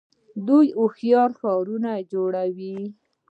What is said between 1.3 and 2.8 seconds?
ښارونه جوړوي.